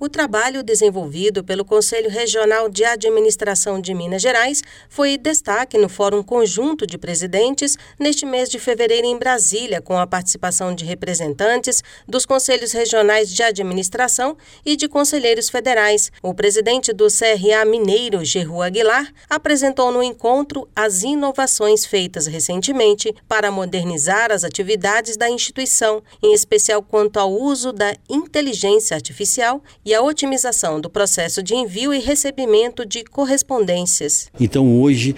O 0.00 0.08
trabalho 0.08 0.62
desenvolvido 0.62 1.42
pelo 1.42 1.64
Conselho 1.64 2.08
Regional 2.08 2.68
de 2.68 2.84
Administração 2.84 3.80
de 3.80 3.92
Minas 3.92 4.22
Gerais 4.22 4.62
foi 4.88 5.18
destaque 5.18 5.76
no 5.76 5.88
Fórum 5.88 6.22
Conjunto 6.22 6.86
de 6.86 6.96
Presidentes 6.96 7.76
neste 7.98 8.24
mês 8.24 8.48
de 8.48 8.60
fevereiro 8.60 9.08
em 9.08 9.18
Brasília, 9.18 9.82
com 9.82 9.98
a 9.98 10.06
participação 10.06 10.72
de 10.72 10.84
representantes 10.84 11.82
dos 12.06 12.24
Conselhos 12.24 12.70
Regionais 12.70 13.28
de 13.28 13.42
Administração 13.42 14.36
e 14.64 14.76
de 14.76 14.86
conselheiros 14.86 15.50
federais. 15.50 16.12
O 16.22 16.32
presidente 16.32 16.92
do 16.92 17.08
CRA 17.08 17.64
Mineiro, 17.64 18.24
Gerru 18.24 18.62
Aguilar, 18.62 19.12
apresentou 19.28 19.90
no 19.90 20.00
encontro 20.00 20.68
as 20.76 21.02
inovações 21.02 21.84
feitas 21.84 22.28
recentemente 22.28 23.12
para 23.26 23.50
modernizar 23.50 24.30
as 24.30 24.44
atividades 24.44 25.16
da 25.16 25.28
instituição, 25.28 26.04
em 26.22 26.32
especial 26.32 26.84
quanto 26.84 27.18
ao 27.18 27.32
uso 27.32 27.72
da 27.72 27.96
inteligência 28.08 28.94
artificial 28.94 29.60
e 29.88 29.94
a 29.94 30.02
otimização 30.02 30.82
do 30.82 30.90
processo 30.90 31.42
de 31.42 31.54
envio 31.54 31.94
e 31.94 31.98
recebimento 31.98 32.84
de 32.84 33.02
correspondências. 33.04 34.28
Então, 34.38 34.78
hoje, 34.82 35.16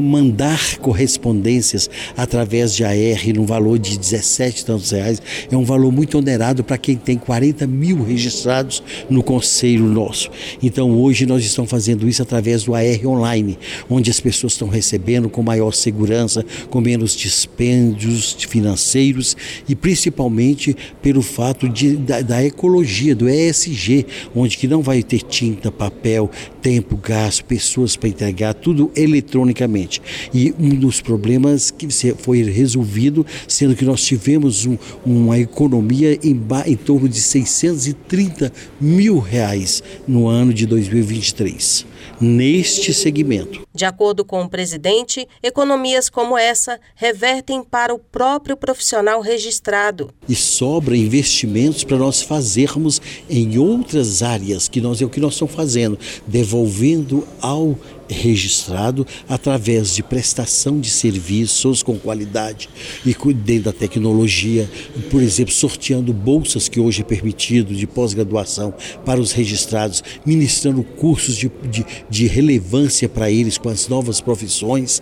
mandar 0.00 0.78
correspondências 0.78 1.90
através 2.16 2.72
de 2.72 2.84
AR 2.84 3.34
no 3.34 3.44
valor 3.44 3.76
de 3.76 3.98
17 3.98 4.64
tantos 4.64 4.92
reais 4.92 5.20
é 5.50 5.56
um 5.56 5.64
valor 5.64 5.90
muito 5.90 6.16
onerado 6.16 6.62
para 6.62 6.78
quem 6.78 6.94
tem 6.94 7.18
40 7.18 7.66
mil 7.66 8.04
registrados 8.04 8.84
no 9.08 9.20
conselho 9.20 9.82
nosso. 9.86 10.30
Então, 10.62 10.96
hoje, 11.00 11.26
nós 11.26 11.44
estamos 11.44 11.68
fazendo 11.68 12.08
isso 12.08 12.22
através 12.22 12.62
do 12.62 12.72
AR 12.72 13.04
online, 13.04 13.58
onde 13.88 14.12
as 14.12 14.20
pessoas 14.20 14.52
estão 14.52 14.68
recebendo 14.68 15.28
com 15.28 15.42
maior 15.42 15.72
segurança, 15.72 16.44
com 16.68 16.80
menos 16.80 17.16
dispêndios 17.16 18.36
financeiros 18.48 19.36
e 19.68 19.74
principalmente 19.74 20.76
pelo 21.02 21.20
fato 21.20 21.68
de, 21.68 21.96
da, 21.96 22.20
da 22.20 22.44
ecologia, 22.44 23.12
do 23.12 23.28
ESG, 23.48 24.06
onde 24.34 24.56
que 24.56 24.68
não 24.68 24.82
vai 24.82 25.02
ter 25.02 25.22
tinta, 25.22 25.70
papel, 25.70 26.30
tempo, 26.60 26.96
gasto, 26.96 27.44
pessoas 27.44 27.96
para 27.96 28.08
entregar, 28.08 28.54
tudo 28.54 28.90
eletronicamente. 28.94 30.00
E 30.32 30.54
um 30.58 30.70
dos 30.70 31.00
problemas 31.00 31.70
que 31.70 31.88
foi 32.18 32.42
resolvido, 32.42 33.24
sendo 33.48 33.74
que 33.74 33.84
nós 33.84 34.02
tivemos 34.04 34.66
um, 34.66 34.76
uma 35.04 35.38
economia 35.38 36.18
em, 36.22 36.40
em 36.66 36.76
torno 36.76 37.08
de 37.08 37.20
630 37.20 38.52
mil 38.80 39.18
reais 39.18 39.82
no 40.06 40.28
ano 40.28 40.52
de 40.52 40.66
2023 40.66 41.89
neste 42.20 42.92
segmento. 42.92 43.66
De 43.74 43.84
acordo 43.84 44.24
com 44.24 44.42
o 44.42 44.48
presidente, 44.48 45.26
economias 45.42 46.08
como 46.08 46.36
essa 46.36 46.80
revertem 46.94 47.62
para 47.62 47.94
o 47.94 47.98
próprio 47.98 48.56
profissional 48.56 49.20
registrado. 49.20 50.12
E 50.28 50.34
sobra 50.34 50.96
investimentos 50.96 51.84
para 51.84 51.96
nós 51.96 52.22
fazermos 52.22 53.00
em 53.28 53.58
outras 53.58 54.22
áreas, 54.22 54.68
que 54.68 54.80
nós 54.80 55.00
é 55.00 55.04
o 55.04 55.08
que 55.08 55.20
nós 55.20 55.34
estamos 55.34 55.54
fazendo, 55.54 55.98
devolvendo 56.26 57.26
ao 57.40 57.76
registrado 58.12 59.06
através 59.28 59.94
de 59.94 60.02
prestação 60.02 60.80
de 60.80 60.90
serviços 60.90 61.82
com 61.82 61.98
qualidade 61.98 62.68
e 63.04 63.14
dentro 63.32 63.64
da 63.64 63.72
tecnologia, 63.72 64.68
por 65.10 65.22
exemplo, 65.22 65.52
sorteando 65.52 66.12
bolsas 66.12 66.68
que 66.68 66.80
hoje 66.80 67.02
é 67.02 67.04
permitido 67.04 67.74
de 67.74 67.86
pós-graduação 67.86 68.74
para 69.04 69.20
os 69.20 69.32
registrados, 69.32 70.02
ministrando 70.24 70.82
cursos 70.82 71.36
de, 71.36 71.50
de, 71.70 71.84
de 72.08 72.26
relevância 72.26 73.08
para 73.08 73.30
eles 73.30 73.58
com 73.58 73.68
as 73.68 73.88
novas 73.88 74.20
profissões. 74.20 75.00